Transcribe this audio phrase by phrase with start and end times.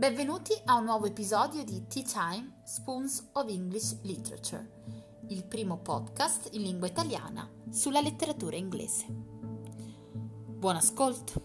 [0.00, 4.80] Benvenuti a un nuovo episodio di Tea Time Spoons of English Literature,
[5.28, 9.04] il primo podcast in lingua italiana sulla letteratura inglese.
[9.10, 11.42] Buon ascolto!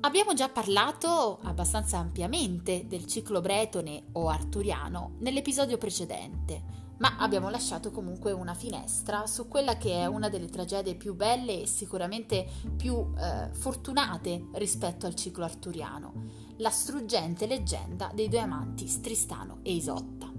[0.00, 7.90] Abbiamo già parlato abbastanza ampiamente del ciclo bretone o arturiano nell'episodio precedente, ma abbiamo lasciato
[7.90, 12.46] comunque una finestra su quella che è una delle tragedie più belle e sicuramente
[12.76, 16.12] più eh, fortunate rispetto al ciclo arturiano,
[16.58, 20.32] la struggente leggenda dei due amanti Tristano e Isotta.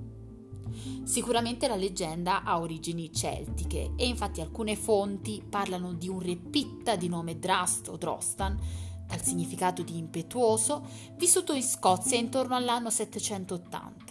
[1.04, 6.96] Sicuramente la leggenda ha origini celtiche e infatti alcune fonti parlano di un re pitta
[6.96, 8.60] di nome Drast o Drostan,
[9.08, 10.86] dal significato di impetuoso,
[11.16, 14.07] vissuto in Scozia intorno all'anno 780.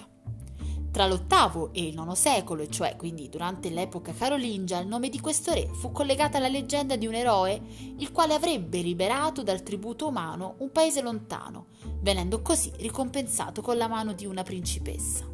[0.97, 5.53] Tra l'VIII e il IX secolo, cioè quindi durante l'epoca carolingia, il nome di questo
[5.53, 7.61] re fu collegato alla leggenda di un eroe
[7.99, 11.67] il quale avrebbe liberato dal tributo umano un paese lontano,
[12.01, 15.29] venendo così ricompensato con la mano di una principessa.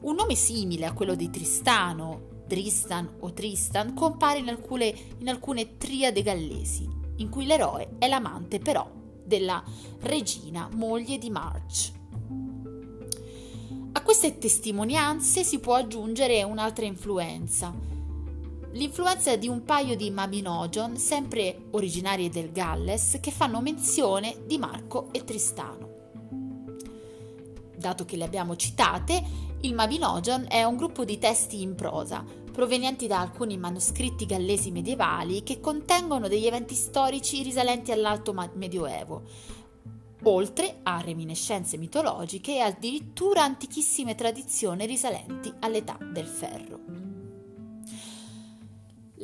[0.00, 5.76] Un nome simile a quello di Tristano, Tristan o Tristan compare in alcune, in alcune
[5.76, 8.90] triade gallesi, in cui l'eroe è l'amante però
[9.24, 9.62] della
[10.00, 12.00] regina moglie di March.
[13.94, 17.74] A queste testimonianze si può aggiungere un'altra influenza,
[18.72, 25.08] l'influenza di un paio di Mabinogion, sempre originarie del Galles, che fanno menzione di Marco
[25.12, 25.90] e Tristano.
[27.76, 29.22] Dato che le abbiamo citate,
[29.60, 35.42] il Mabinogion è un gruppo di testi in prosa, provenienti da alcuni manoscritti gallesi medievali
[35.42, 39.22] che contengono degli eventi storici risalenti all'Alto Medioevo,
[40.24, 46.80] oltre a reminiscenze mitologiche e addirittura antichissime tradizioni risalenti all'età del ferro.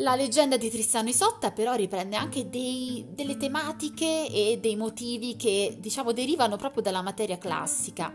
[0.01, 5.77] La leggenda di Tristano Isotta però riprende anche dei, delle tematiche e dei motivi che
[5.81, 8.13] diciamo derivano proprio dalla materia classica,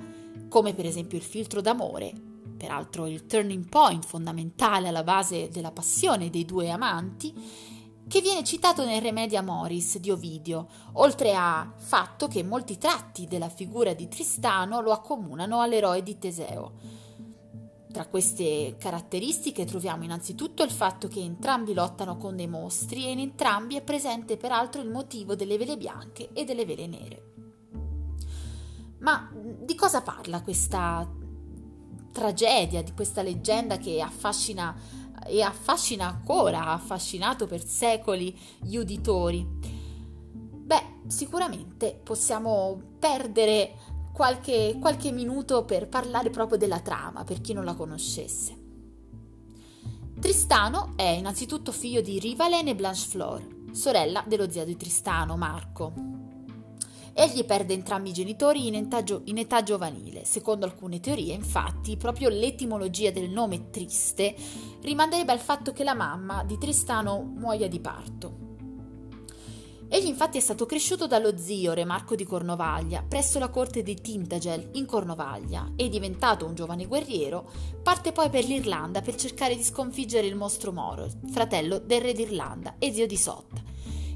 [0.48, 2.14] come per esempio il filtro d'amore,
[2.56, 7.34] peraltro il turning point fondamentale alla base della passione dei due amanti,
[8.08, 13.50] che viene citato nel Remedia Moris di Ovidio, oltre a fatto che molti tratti della
[13.50, 16.72] figura di Tristano lo accomunano all'eroe di Teseo.
[17.92, 23.20] Tra queste caratteristiche troviamo innanzitutto il fatto che entrambi lottano con dei mostri e in
[23.20, 27.24] entrambi è presente peraltro il motivo delle vele bianche e delle vele nere.
[29.00, 31.08] Ma di cosa parla questa
[32.12, 34.76] tragedia, di questa leggenda che affascina
[35.26, 39.46] e affascina ancora, ha affascinato per secoli gli uditori.
[39.46, 43.76] Beh, sicuramente possiamo perdere
[44.14, 48.62] qualche, qualche minuto per parlare proprio della trama, per chi non la conoscesse.
[50.20, 55.92] Tristano è innanzitutto figlio di Rivalen e Blanchefleur, sorella dello zio di Tristano, Marco.
[57.16, 60.26] Egli perde entrambi i genitori in età, gio- in età giovanile.
[60.26, 64.36] Secondo alcune teorie, infatti, proprio l'etimologia del nome Triste
[64.82, 68.44] rimanderebbe al fatto che la mamma di Tristano muoia di parto.
[69.94, 73.94] Egli infatti è stato cresciuto dallo zio Re Marco di Cornovaglia presso la corte di
[73.94, 77.48] Tintagel in Cornovaglia e diventato un giovane guerriero,
[77.84, 82.78] parte poi per l'Irlanda per cercare di sconfiggere il mostro Moro, fratello del re d'Irlanda
[82.80, 83.62] e zio di Sotta,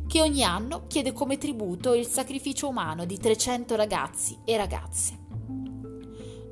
[0.08, 5.26] che ogni anno chiede come tributo il sacrificio umano di 300 ragazzi e ragazze.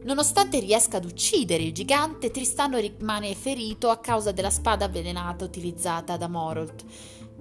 [0.04, 6.16] Nonostante riesca ad uccidere il gigante, Tristano rimane ferito a causa della spada avvelenata utilizzata
[6.18, 6.84] da Morolt.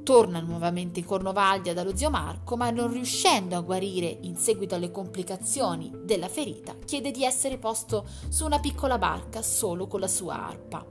[0.02, 4.90] Torna nuovamente in Cornovaglia dallo zio Marco, ma non riuscendo a guarire in seguito alle
[4.90, 10.46] complicazioni della ferita, chiede di essere posto su una piccola barca solo con la sua
[10.46, 10.86] arpa.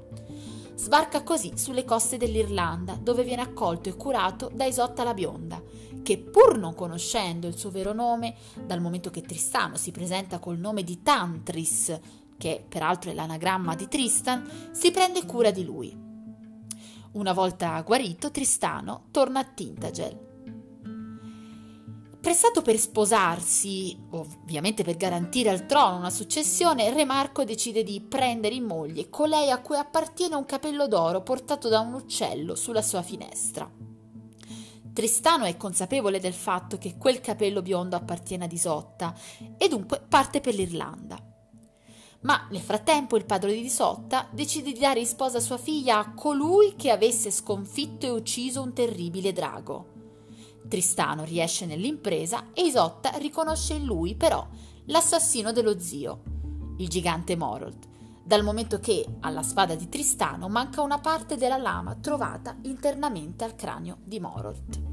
[0.75, 5.61] Sbarca così sulle coste dell'Irlanda, dove viene accolto e curato da Isotta la Bionda,
[6.01, 8.35] che pur non conoscendo il suo vero nome,
[8.66, 12.00] dal momento che Tristano si presenta col nome di Tantris,
[12.38, 15.95] che peraltro è l'anagramma di Tristan, si prende cura di lui.
[17.13, 20.33] Una volta guarito, Tristano torna a Tintagel,
[22.23, 28.55] Prestato per sposarsi, ovviamente per garantire al trono una successione, Re Marco decide di prendere
[28.55, 33.02] in moglie colei a cui appartiene un capello d'oro portato da un uccello sulla sua
[33.02, 33.70] finestra.
[34.93, 39.14] Tristano è consapevole del fatto che quel capello biondo appartiene ad Isotta
[39.58, 41.17] e dunque parte per l'Irlanda.
[42.22, 46.14] Ma nel frattempo il padre di Isotta decide di dare in sposa sua figlia a
[46.14, 49.92] colui che avesse sconfitto e ucciso un terribile drago.
[50.68, 54.48] Tristano riesce nell'impresa e Isotta riconosce in lui però
[54.86, 56.22] l'assassino dello zio,
[56.78, 57.88] il gigante Morold,
[58.24, 63.56] dal momento che alla spada di Tristano manca una parte della lama trovata internamente al
[63.56, 64.92] cranio di Morold.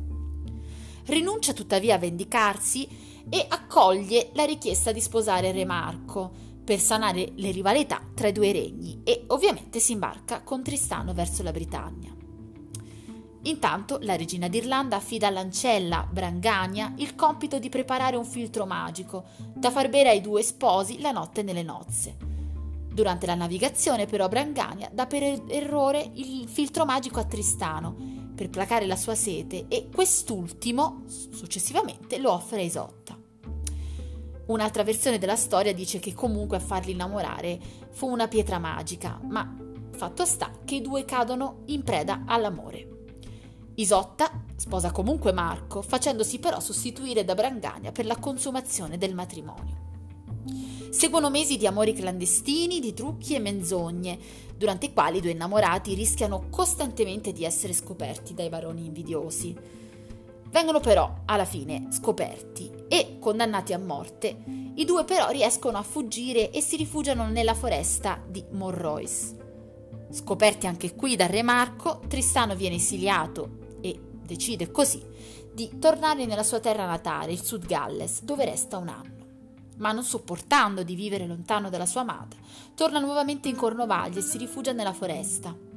[1.07, 2.87] Rinuncia tuttavia a vendicarsi
[3.29, 8.53] e accoglie la richiesta di sposare Re Marco per sanare le rivalità tra i due
[8.53, 12.20] regni e ovviamente si imbarca con Tristano verso la Britannia.
[13.43, 19.71] Intanto la regina d'Irlanda affida all'ancella Brangania il compito di preparare un filtro magico da
[19.71, 22.17] far bere ai due sposi la notte nelle nozze.
[22.93, 27.97] Durante la navigazione però Brangania dà per er-, errore il filtro magico a Tristano
[28.35, 33.19] per placare la sua sete e quest'ultimo successivamente lo offre a Isotta.
[34.47, 37.59] Un'altra versione della storia dice che comunque a farli innamorare
[37.91, 39.57] fu una pietra magica, ma
[39.93, 43.00] fatto sta che i due cadono in preda all'amore.
[43.81, 49.88] Isotta sposa comunque Marco, facendosi però sostituire da Brangania per la consumazione del matrimonio.
[50.91, 54.19] Seguono mesi di amori clandestini, di trucchi e menzogne,
[54.55, 59.56] durante i quali i due innamorati rischiano costantemente di essere scoperti dai baroni invidiosi.
[60.50, 64.44] Vengono però, alla fine, scoperti e condannati a morte.
[64.75, 69.37] I due però riescono a fuggire e si rifugiano nella foresta di Morrois.
[70.11, 73.60] Scoperti anche qui dal re Marco, Tristano viene esiliato
[74.31, 75.03] decide così
[75.53, 79.19] di tornare nella sua terra natale, il Sud Galles, dove resta un anno.
[79.79, 82.37] Ma non sopportando di vivere lontano dalla sua amata,
[82.75, 85.69] torna nuovamente in Cornovaglia e si rifugia nella foresta.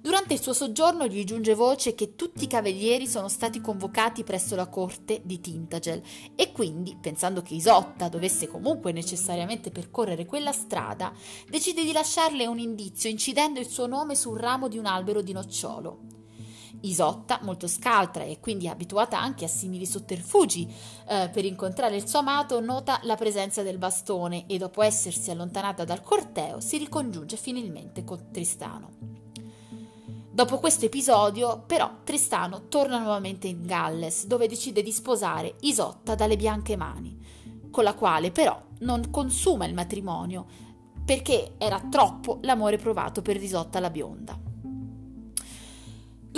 [0.00, 4.54] Durante il suo soggiorno gli giunge voce che tutti i cavalieri sono stati convocati presso
[4.54, 6.02] la corte di Tintagel
[6.36, 11.12] e quindi, pensando che Isotta dovesse comunque necessariamente percorrere quella strada,
[11.48, 15.32] decide di lasciarle un indizio incidendo il suo nome sul ramo di un albero di
[15.32, 16.07] nocciolo.
[16.80, 20.72] Isotta, molto scaltra e quindi abituata anche a simili sotterfugi
[21.08, 25.84] eh, per incontrare il suo amato, nota la presenza del bastone e dopo essersi allontanata
[25.84, 29.16] dal corteo si ricongiunge finalmente con Tristano.
[30.30, 36.36] Dopo questo episodio, però, Tristano torna nuovamente in Galles, dove decide di sposare Isotta dalle
[36.36, 37.18] bianche mani,
[37.72, 40.46] con la quale però non consuma il matrimonio,
[41.04, 44.47] perché era troppo l'amore provato per Isotta la bionda.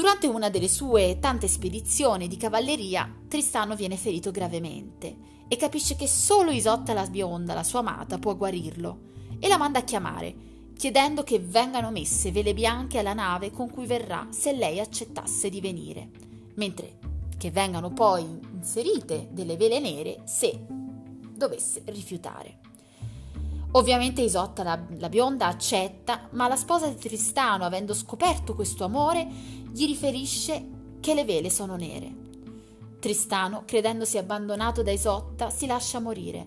[0.00, 5.14] Durante una delle sue tante spedizioni di cavalleria, Tristano viene ferito gravemente
[5.46, 8.98] e capisce che solo Isotta la bionda, la sua amata, può guarirlo
[9.38, 10.34] e la manda a chiamare,
[10.74, 15.60] chiedendo che vengano messe vele bianche alla nave con cui verrà se lei accettasse di
[15.60, 16.08] venire,
[16.54, 16.96] mentre
[17.36, 18.22] che vengano poi
[18.54, 22.60] inserite delle vele nere se dovesse rifiutare.
[23.72, 29.28] Ovviamente Isotta, la, la, bionda, accetta, ma la sposa di Tristano, avendo scoperto questo amore,
[29.72, 32.12] gli riferisce che le vele sono nere.
[32.98, 36.46] Tristano, credendosi abbandonato da Isotta, si lascia morire.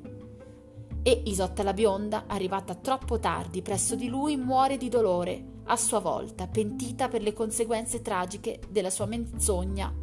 [1.02, 6.00] E Isotta la bionda, arrivata troppo tardi presso di lui, muore di dolore, a sua
[6.00, 9.94] volta, pentita per le conseguenze tragiche della sua menzogna.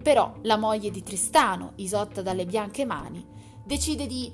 [0.00, 3.26] Però la moglie di Tristano, Isotta dalle bianche mani,
[3.64, 4.32] decide di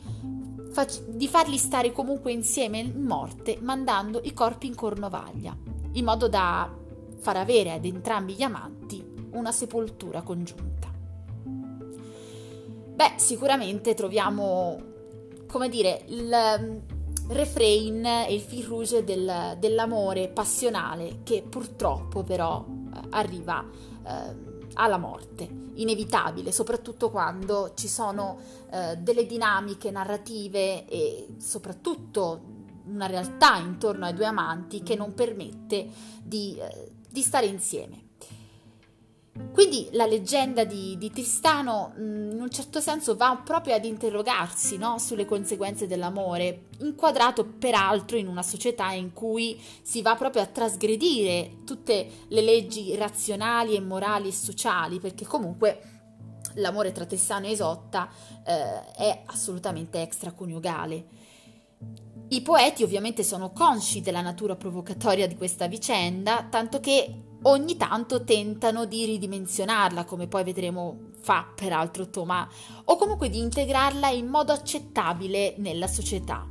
[1.06, 5.56] di farli stare comunque insieme in morte mandando i corpi in cornovaglia,
[5.92, 6.68] in modo da
[7.24, 10.92] far avere ad entrambi gli amanti una sepoltura congiunta.
[12.94, 14.78] Beh, sicuramente troviamo,
[15.46, 16.30] come dire, il
[16.60, 16.78] mm,
[17.30, 23.66] refrain e il fil rouge del, dell'amore passionale che purtroppo però eh, arriva
[24.06, 28.36] eh, alla morte, inevitabile, soprattutto quando ci sono
[28.70, 32.52] eh, delle dinamiche narrative e soprattutto
[32.84, 35.88] una realtà intorno ai due amanti che non permette
[36.22, 38.08] di, eh, di stare insieme.
[39.52, 44.78] Quindi la leggenda di, di Tristano mm, in un certo senso va proprio ad interrogarsi
[44.78, 44.98] no?
[44.98, 51.58] sulle conseguenze dell'amore, inquadrato peraltro in una società in cui si va proprio a trasgredire
[51.64, 55.80] tutte le leggi razionali e morali e sociali, perché comunque
[56.54, 58.08] l'amore tra Tristano e Isotta
[58.44, 61.06] eh, è assolutamente extraconiugale.
[62.34, 68.24] I poeti ovviamente sono consci della natura provocatoria di questa vicenda, tanto che ogni tanto
[68.24, 72.48] tentano di ridimensionarla, come poi vedremo fa peraltro Thomas,
[72.86, 76.44] o comunque di integrarla in modo accettabile nella società.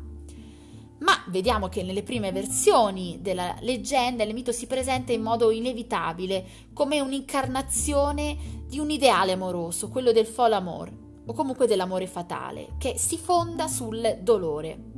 [1.00, 6.46] Ma vediamo che nelle prime versioni della leggenda il mito si presenta in modo inevitabile
[6.72, 10.90] come un'incarnazione di un ideale amoroso, quello del fol amor,
[11.26, 14.92] o comunque dell'amore fatale, che si fonda sul dolore.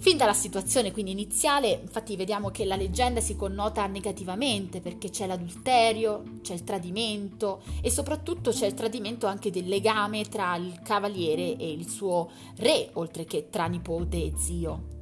[0.00, 5.26] Fin dalla situazione quindi iniziale, infatti vediamo che la leggenda si connota negativamente perché c'è
[5.26, 11.54] l'adulterio, c'è il tradimento e soprattutto c'è il tradimento anche del legame tra il cavaliere
[11.54, 14.99] e il suo re, oltre che tra nipote e zio.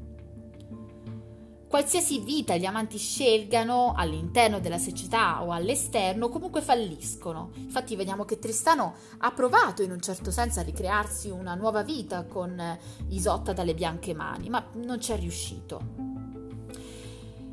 [1.68, 7.50] Qualsiasi vita gli amanti scelgano all'interno della società o all'esterno, comunque falliscono.
[7.56, 12.24] Infatti vediamo che Tristano ha provato in un certo senso a ricrearsi una nuova vita
[12.24, 15.80] con Isotta dalle bianche mani, ma non ci è riuscito.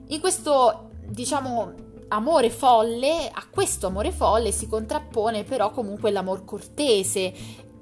[0.07, 1.74] In questo, diciamo,
[2.10, 7.34] amore folle, a questo amore folle si contrappone però comunque l'amor cortese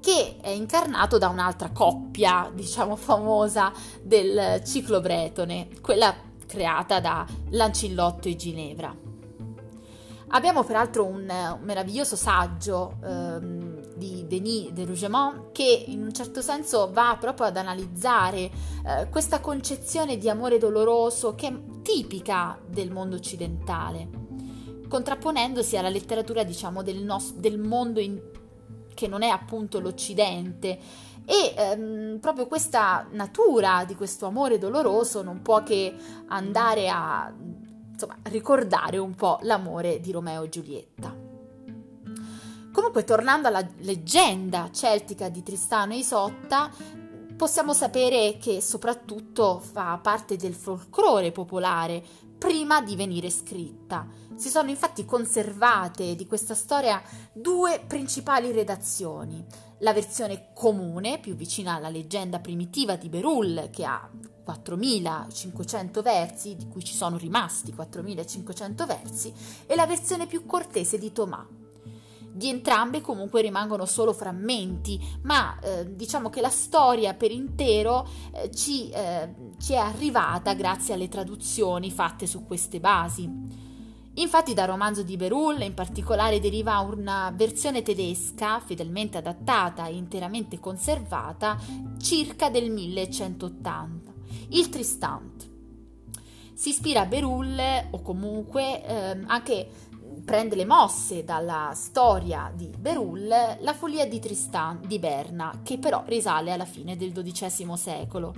[0.04, 6.14] che è incarnato da un'altra coppia, diciamo famosa del ciclo bretone, quella
[6.46, 8.94] creata da Lancillotto e Ginevra.
[10.28, 16.42] Abbiamo peraltro un, un meraviglioso saggio ehm, di Denis de Rougemont che in un certo
[16.42, 18.40] senso va proprio ad analizzare
[18.86, 24.10] eh, questa concezione di amore doloroso che è tipica del mondo occidentale,
[24.90, 28.32] contrapponendosi alla letteratura diciamo del, nos- del mondo in-
[28.94, 30.80] che non è appunto l'Occidente.
[31.26, 35.96] E ehm, proprio questa natura di questo amore doloroso non può che
[36.28, 37.32] andare a
[37.92, 41.16] insomma, ricordare un po' l'amore di Romeo e Giulietta.
[42.74, 46.72] Comunque, tornando alla leggenda celtica di Tristano e Isotta,
[47.38, 52.04] possiamo sapere che soprattutto fa parte del folklore popolare
[52.44, 54.06] prima di venire scritta.
[54.36, 59.42] Si sono infatti conservate di questa storia due principali redazioni.
[59.78, 64.10] La versione comune, più vicina alla leggenda primitiva di Berulle, che ha
[64.44, 69.34] 4500 versi, di cui ci sono rimasti 4500 versi,
[69.66, 71.48] e la versione più cortese di Tomà,
[72.34, 78.50] di entrambe comunque rimangono solo frammenti, ma eh, diciamo che la storia per intero eh,
[78.52, 83.72] ci, eh, ci è arrivata grazie alle traduzioni fatte su queste basi.
[84.16, 90.60] Infatti dal romanzo di Berull in particolare deriva una versione tedesca fedelmente adattata e interamente
[90.60, 91.58] conservata
[92.00, 94.12] circa del 1180,
[94.50, 95.50] il Tristant.
[96.54, 97.60] Si ispira a Berull
[97.90, 99.70] o comunque eh, anche
[100.24, 106.04] prende le mosse dalla storia di Berull, la follia di Tristan di Berna, che però
[106.06, 108.34] risale alla fine del XII secolo,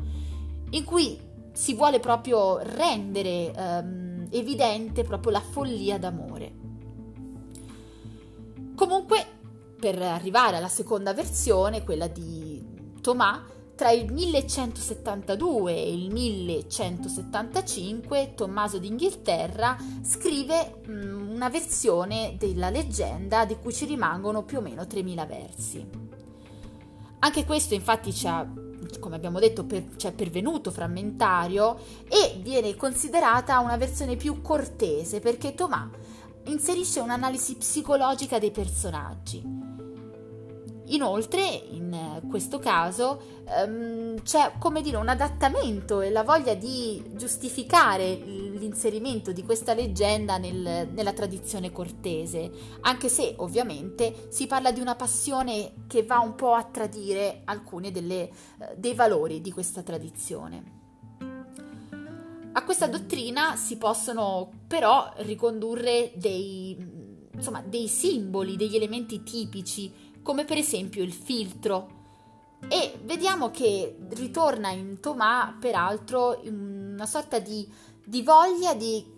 [0.72, 1.18] in cui
[1.54, 6.64] si vuole proprio rendere ehm, evidente proprio la follia d'amore.
[8.76, 9.26] Comunque,
[9.80, 12.62] per arrivare alla seconda versione, quella di
[13.00, 23.44] Thomas, tra il 1172 e il 1175 Tommaso d'Inghilterra scrive mh, una versione della leggenda
[23.44, 25.86] di cui ci rimangono più o meno 3000 versi.
[27.20, 28.48] Anche questo infatti ci ha,
[29.00, 31.78] come abbiamo detto, per, ci è pervenuto frammentario
[32.08, 35.90] e viene considerata una versione più cortese perché Tomà
[36.46, 39.66] inserisce un'analisi psicologica dei personaggi
[40.88, 48.06] Inoltre, in questo caso, um, c'è come dire un adattamento e la voglia di giustificare
[48.56, 54.96] l'inserimento di questa leggenda nel, nella tradizione cortese, anche se ovviamente si parla di una
[54.96, 60.84] passione che va un po' a tradire alcuni uh, dei valori di questa tradizione.
[62.54, 66.78] A questa dottrina si possono però ricondurre dei,
[67.34, 72.04] insomma, dei simboli, degli elementi tipici come per esempio il filtro.
[72.68, 77.72] E vediamo che ritorna in Tomà, peraltro, una sorta di,
[78.06, 79.14] di voglia di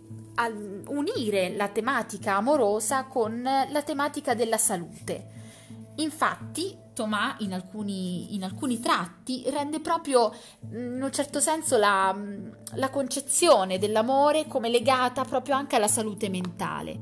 [0.86, 5.36] unire la tematica amorosa con la tematica della salute.
[5.96, 10.32] Infatti, Tomà in alcuni, in alcuni tratti rende proprio,
[10.72, 12.16] in un certo senso, la,
[12.74, 16.98] la concezione dell'amore come legata proprio anche alla salute mentale.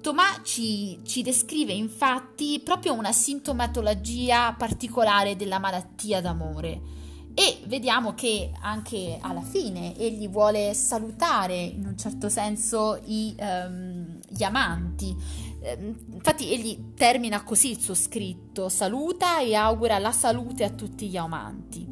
[0.00, 6.80] Tomà ci, ci, descrive infatti proprio una sintomatologia particolare della malattia d'amore
[7.38, 14.18] e vediamo che anche alla fine egli vuole salutare in un certo senso i, um,
[14.28, 15.14] gli amanti.
[15.60, 21.06] Ehm, infatti egli termina così il suo scritto, saluta e augura la salute a tutti
[21.06, 21.86] gli amanti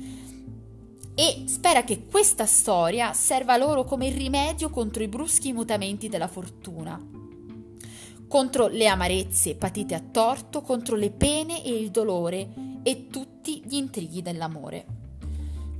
[1.15, 7.01] e spera che questa storia serva loro come rimedio contro i bruschi mutamenti della fortuna
[8.27, 12.49] contro le amarezze patite a torto, contro le pene e il dolore
[12.83, 15.06] e tutti gli intrighi dell'amore.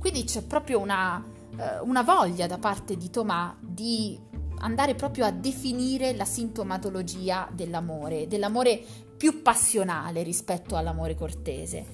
[0.09, 1.21] Quindi c'è proprio una,
[1.57, 4.17] eh, una voglia da parte di Tomà di
[4.59, 8.81] andare proprio a definire la sintomatologia dell'amore, dell'amore
[9.17, 11.85] più passionale rispetto all'amore cortese.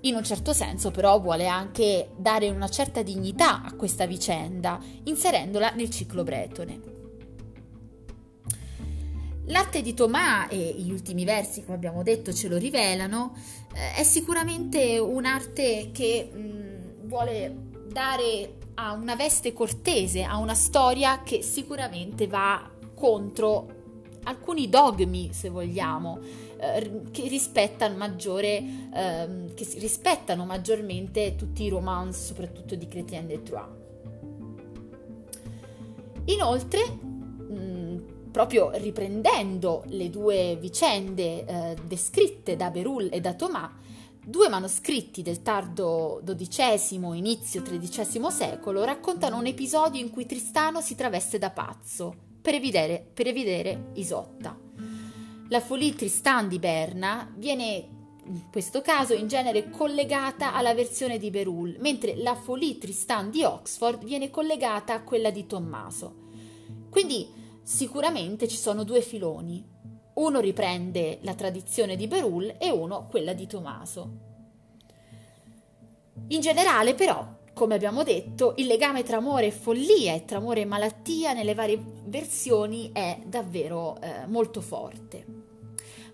[0.00, 5.70] In un certo senso però vuole anche dare una certa dignità a questa vicenda, inserendola
[5.76, 6.80] nel ciclo bretone.
[9.44, 13.36] L'arte di Tomà, e gli ultimi versi, come abbiamo detto, ce lo rivelano,
[13.72, 16.77] eh, è sicuramente un'arte che mh,
[17.08, 17.56] vuole
[17.90, 23.74] dare ha una veste cortese, ha una storia che sicuramente va contro
[24.24, 26.20] alcuni dogmi, se vogliamo,
[26.60, 28.62] eh, che, rispettano maggiore,
[28.94, 33.76] eh, che rispettano maggiormente tutti i romance, soprattutto di Chrétien de Troyes.
[36.26, 43.70] Inoltre, mh, proprio riprendendo le due vicende eh, descritte da Berulle e da Thomas,
[44.28, 50.94] Due manoscritti del tardo XII, inizio XIII secolo raccontano un episodio in cui Tristano si
[50.94, 54.54] traveste da pazzo per evidere, per evidere Isotta.
[55.48, 57.88] La Folie Tristan di Berna viene
[58.26, 63.44] in questo caso in genere collegata alla versione di Berulle, mentre la Folie Tristan di
[63.44, 66.14] Oxford viene collegata a quella di Tommaso.
[66.90, 67.32] Quindi
[67.62, 69.64] sicuramente ci sono due filoni,
[70.18, 74.26] uno riprende la tradizione di Berulle e uno quella di Tommaso.
[76.28, 80.62] In generale, però, come abbiamo detto, il legame tra amore e follia e tra amore
[80.62, 85.24] e malattia nelle varie versioni è davvero eh, molto forte.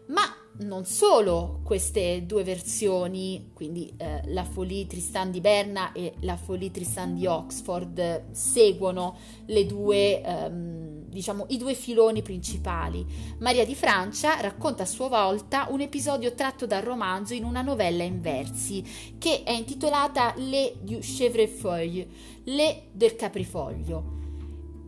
[0.06, 0.22] Ma
[0.56, 6.70] non solo queste due versioni, quindi eh, la Folie Tristan di Berna e la Folie
[6.70, 10.83] Tristan di Oxford, seguono le due ehm,
[11.14, 13.06] diciamo, i due filoni principali.
[13.38, 18.02] Maria di Francia racconta a sua volta un episodio tratto dal romanzo in una novella
[18.02, 18.84] in versi,
[19.16, 22.08] che è intitolata Le du Chevrefeuille,
[22.44, 24.22] Le del Caprifoglio.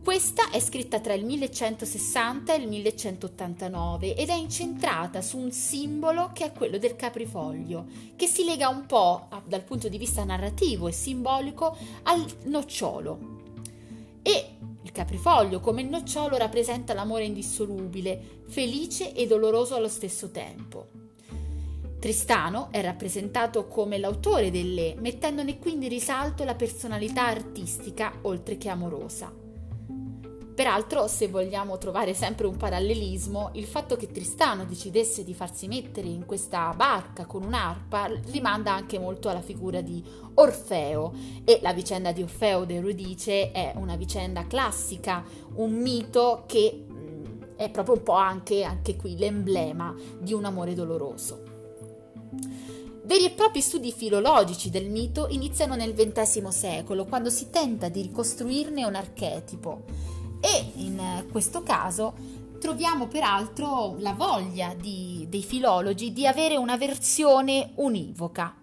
[0.07, 6.31] Questa è scritta tra il 1160 e il 1189 ed è incentrata su un simbolo
[6.33, 10.87] che è quello del caprifoglio, che si lega un po' dal punto di vista narrativo
[10.87, 13.19] e simbolico al nocciolo.
[14.21, 14.57] E
[14.87, 20.87] il caprifoglio, come il nocciolo, rappresenta l'amore indissolubile, felice e doloroso allo stesso tempo.
[21.99, 28.69] Tristano è rappresentato come l'autore delle, mettendone quindi in risalto la personalità artistica oltre che
[28.69, 29.46] amorosa.
[30.57, 36.07] Peraltro, se vogliamo trovare sempre un parallelismo, il fatto che Tristano decidesse di farsi mettere
[36.07, 42.11] in questa barca con un'arpa rimanda anche molto alla figura di Orfeo e la vicenda
[42.11, 45.23] di Orfeo d'Euridice è una vicenda classica,
[45.57, 50.73] un mito che mm, è proprio un po' anche, anche qui l'emblema di un amore
[50.73, 51.43] doloroso.
[53.03, 58.01] Veri e propri studi filologici del mito iniziano nel XX secolo, quando si tenta di
[58.01, 62.13] ricostruirne un archetipo e in questo caso
[62.59, 68.55] troviamo peraltro la voglia di, dei filologi di avere una versione univoca.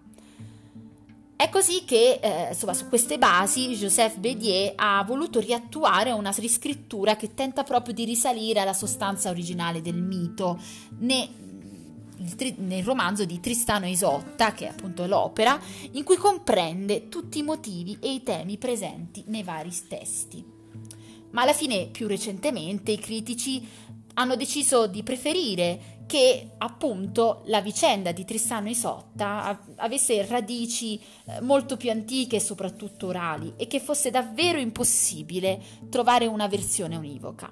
[1.37, 7.17] È così che, eh, insomma, su queste basi Joseph Bédier ha voluto riattuare una riscrittura
[7.17, 10.57] che tenta proprio di risalire alla sostanza originale del mito,
[10.99, 11.29] ne,
[12.57, 15.59] nel romanzo di Tristano Isotta, che è appunto l'opera,
[15.91, 20.54] in cui comprende tutti i motivi e i temi presenti nei vari testi
[21.35, 23.67] ma alla fine più recentemente i critici
[24.13, 31.75] hanno deciso di preferire che appunto la vicenda di Tristano Isotta avesse radici eh, molto
[31.75, 37.51] più antiche e soprattutto orali e che fosse davvero impossibile trovare una versione univoca.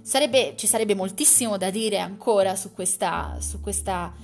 [0.00, 4.14] Sarebbe, ci sarebbe moltissimo da dire ancora su questa, su questa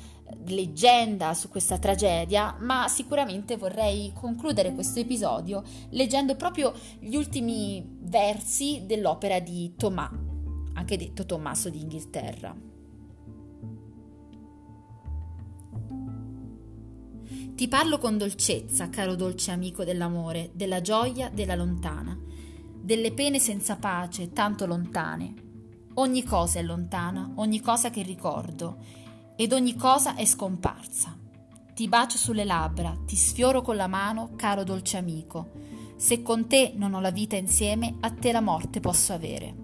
[0.46, 8.82] leggenda su questa tragedia, ma sicuramente vorrei concludere questo episodio leggendo proprio gli ultimi versi
[8.86, 10.10] dell'opera di Tomà,
[10.74, 12.72] anche detto Tommaso d'Inghilterra.
[17.54, 22.18] Ti parlo con dolcezza, caro dolce amico dell'amore, della gioia, della lontana,
[22.82, 25.34] delle pene senza pace, tanto lontane.
[25.94, 28.78] Ogni cosa è lontana, ogni cosa che ricordo,
[29.36, 31.18] ed ogni cosa è scomparsa.
[31.74, 35.50] Ti bacio sulle labbra, ti sfioro con la mano, caro dolce amico.
[35.96, 39.62] Se con te non ho la vita insieme, a te la morte posso avere.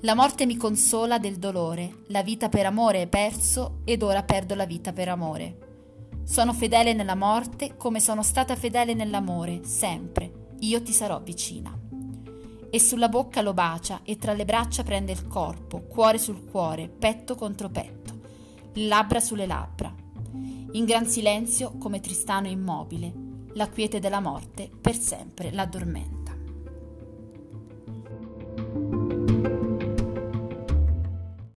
[0.00, 4.54] La morte mi consola del dolore, la vita per amore è perso ed ora perdo
[4.54, 5.58] la vita per amore.
[6.22, 10.54] Sono fedele nella morte come sono stata fedele nell'amore, sempre.
[10.60, 11.76] Io ti sarò vicina.
[12.70, 16.88] E sulla bocca lo bacia e tra le braccia prende il corpo, cuore sul cuore,
[16.88, 18.05] petto contro petto
[18.76, 19.92] labbra sulle labbra.
[20.72, 23.12] In gran silenzio, come Tristano immobile,
[23.54, 26.34] la quiete della morte per sempre l'addormenta.